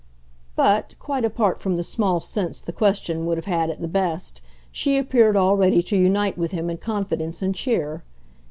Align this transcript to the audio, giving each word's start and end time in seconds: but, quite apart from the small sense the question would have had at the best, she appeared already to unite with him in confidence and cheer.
but, 0.55 0.95
quite 0.97 1.23
apart 1.23 1.59
from 1.59 1.75
the 1.75 1.83
small 1.83 2.19
sense 2.19 2.59
the 2.59 2.71
question 2.73 3.23
would 3.23 3.37
have 3.37 3.45
had 3.45 3.69
at 3.69 3.81
the 3.81 3.87
best, 3.87 4.41
she 4.71 4.97
appeared 4.97 5.37
already 5.37 5.83
to 5.83 5.95
unite 5.95 6.39
with 6.39 6.51
him 6.51 6.71
in 6.71 6.77
confidence 6.77 7.43
and 7.43 7.53
cheer. 7.53 8.01